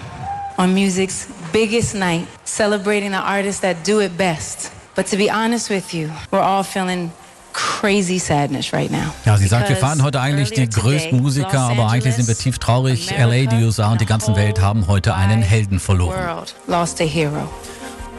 on 0.57 0.75
music's 0.75 1.29
biggest 1.53 1.95
night, 1.95 2.27
celebrating 2.45 3.13
the 3.13 3.19
artists 3.19 3.61
that 3.61 3.77
do 3.87 4.01
it 4.01 4.19
best. 4.19 4.73
But 4.97 5.07
to 5.11 5.17
be 5.17 5.31
honest 5.31 5.71
with 5.71 5.95
you, 5.95 6.09
we're 6.33 6.43
all 6.43 6.65
feeling 6.65 7.13
crazy 7.53 8.19
sadness 8.19 8.73
right 8.73 8.91
now. 8.91 9.15
Ja, 9.25 9.37
sie 9.37 9.47
sagt, 9.47 9.69
wir 9.69 9.77
fahren 9.77 10.03
heute 10.03 10.21
eigentlich 10.21 10.51
die 10.51 10.69
größten 10.69 11.21
Musiker, 11.21 11.61
aber 11.61 11.89
eigentlich 11.89 12.17
sind 12.17 12.27
wir 12.27 12.37
tief 12.37 12.59
traurig. 12.59 13.13
LA, 13.17 13.47
die 13.47 13.63
USA 13.63 13.93
und 13.93 14.01
die 14.01 14.07
ganze 14.07 14.35
Welt 14.35 14.61
haben 14.61 14.89
heute 14.89 15.15
einen 15.15 15.41
Helden 15.41 15.79
verloren. 15.79 16.45
Lost 16.67 17.01
a 17.01 17.05
hero. 17.05 17.49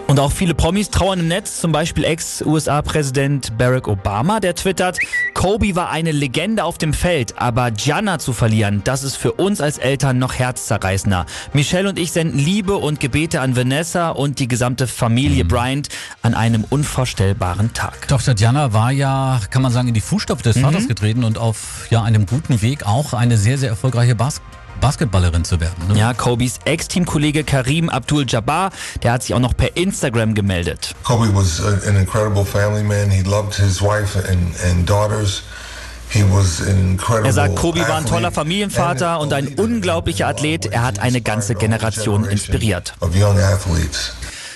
Und 0.10 0.20
auch 0.20 0.32
viele 0.32 0.56
Promis 0.56 0.90
trauern 0.90 1.20
im 1.20 1.28
Netz, 1.28 1.62
zum 1.62 1.72
Beispiel 1.72 2.04
Ex-USA-Präsident 2.04 3.56
Barack 3.60 3.88
Obama, 3.88 4.40
der 4.40 4.56
twittert, 4.56 4.98
Kobe 5.36 5.76
war 5.76 5.92
eine 5.92 6.12
Legende 6.12 6.64
auf 6.64 6.80
dem 6.80 6.94
Feld, 6.94 7.38
aber 7.38 7.70
Gianna 7.70 8.18
zu 8.18 8.34
verlieren, 8.34 8.82
das 8.84 9.04
ist 9.04 9.18
für 9.18 9.34
uns 9.34 9.62
als 9.62 9.78
Eltern 9.78 10.18
noch 10.18 10.34
herzzerreißender. 10.34 11.28
Michelle 11.54 11.88
und 11.88 12.00
ich 12.00 12.12
senden 12.12 12.40
Liebe 12.40 12.78
und 12.78 13.00
Gebete 13.00 13.40
an 13.40 13.56
Vanessa 13.56 14.10
und 14.10 14.40
die 14.40 14.48
gesamte 14.48 14.88
Familie 14.88 15.46
Bryant 15.46 15.90
an 16.23 16.34
einem 16.34 16.66
unvorstellbaren 16.68 17.73
Tag. 17.73 18.08
Tochter 18.08 18.34
Diana 18.34 18.73
war 18.73 18.92
ja, 18.92 19.40
kann 19.52 19.62
man 19.62 19.72
sagen, 19.72 19.90
in 19.90 19.94
die 19.94 20.02
Fußstapfen 20.02 20.42
des 20.44 20.60
Vaters 20.60 20.88
getreten 20.88 21.23
und 21.23 21.38
auf 21.38 21.86
ja, 21.92 22.02
einem 22.02 22.26
guten 22.26 22.64
Weg 22.64 22.84
auch 22.84 23.14
eine 23.14 23.38
sehr, 23.38 23.60
sehr 23.60 23.70
erfolgreiche 23.70 24.16
Bas 24.16 24.42
Basketballerin 24.81 25.44
zu 25.44 25.59
werden. 25.59 25.88
Ne? 25.89 26.00
Ja, 26.00 26.14
Kobes 26.14 26.59
Ex-Teamkollege 26.66 27.44
Karim 27.44 27.89
Abdul-Jabbar, 27.89 28.72
der 29.03 29.14
hat 29.14 29.23
sich 29.23 29.34
auch 29.34 29.39
noch 29.39 29.56
per 29.56 29.76
Instagram 29.76 30.34
gemeldet. 30.36 30.95
Kobe 31.03 31.34
was 31.34 31.61
an 31.61 31.95
incredible 31.95 32.45
family 32.45 32.84
man. 32.84 33.09
He 33.09 33.23
loved 33.23 33.56
his 33.56 33.81
wife 33.81 34.17
and, 34.17 34.56
and 34.66 34.89
daughters. 34.89 35.44
He 36.11 36.23
was 36.23 36.61
an 36.61 36.92
incredible 36.94 37.28
Er 37.28 37.34
sagt, 37.34 37.56
Kobe 37.56 37.81
war 37.88 37.98
ein 37.98 38.06
toller 38.06 38.31
Familienvater 38.31 39.20
und 39.20 39.31
ein 39.31 39.48
unglaublicher 39.49 40.27
Athlet. 40.27 40.66
Er 40.66 40.82
hat 40.82 40.98
eine 40.99 41.21
ganze 41.21 41.54
Generation 41.54 42.26
inspiriert. 42.26 42.95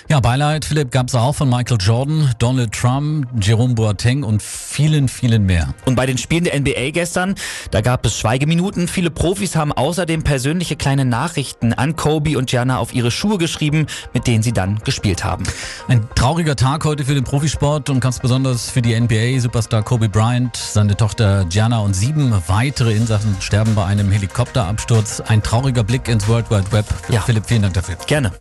Ja, 0.10 0.20
Beileid, 0.20 0.66
Philipp, 0.66 0.92
gab 0.92 1.08
es 1.08 1.16
auch 1.16 1.34
von 1.34 1.50
Michael 1.50 1.78
Jordan, 1.80 2.34
Donald 2.38 2.74
Trump, 2.74 3.28
Jerome 3.42 3.74
Boateng 3.74 4.24
und 4.24 4.44
vielen, 4.44 5.08
vielen 5.08 5.46
mehr. 5.46 5.74
Und 5.86 5.96
bei 5.96 6.06
den 6.06 6.18
Spielen 6.18 6.44
der 6.44 6.60
NBA 6.60 6.92
gestern, 6.92 7.36
da 7.72 7.82
gab 7.82 8.06
es 8.06 8.18
Schweigeminuten. 8.20 8.88
Viele 8.88 9.10
Profis 9.10 9.56
haben 9.56 9.72
außerdem 9.72 10.24
persönliche 10.24 10.76
kleine 10.76 11.06
Nachrichten 11.06 11.74
an 11.74 11.96
Kobe 11.96 12.38
und 12.38 12.50
Gianna 12.50 12.80
auf 12.80 12.94
ihre 12.94 13.12
Schuhe 13.12 13.38
geschrieben, 13.38 13.88
mit 14.14 14.28
denen 14.28 14.44
sie 14.44 14.52
dann 14.52 14.80
gespielt 14.84 15.24
haben. 15.24 15.46
Ein 15.88 16.06
trauriger 16.16 16.58
Tag 16.58 16.84
heute 16.84 17.06
für 17.06 17.16
den 17.16 17.24
Profisport 17.24 17.90
und 17.90 18.02
ganz 18.02 18.20
besonders 18.20 18.70
für 18.70 18.82
die 18.82 19.00
NBA-Superstar 19.00 19.84
Kobe 19.84 20.10
Bryant, 20.10 20.56
seine 20.58 20.98
Tochter 20.98 21.46
Gianna 21.46 21.80
und 21.80 21.96
sieben 21.96 22.34
weitere 22.48 22.94
Insassen 22.94 23.38
sterben 23.40 23.74
bei 23.74 23.86
einem 23.86 24.12
Helikopterabsturz. 24.12 25.22
Ein 25.22 25.42
trauriger 25.42 25.84
Blick 25.84 26.10
ins 26.10 26.28
World 26.28 26.52
Wide 26.52 26.72
Web. 26.72 26.86
Ja. 27.10 27.22
Philipp, 27.22 27.46
vielen 27.48 27.62
Dank 27.62 27.76
dafür. 27.76 27.96
Gerne. 28.06 28.34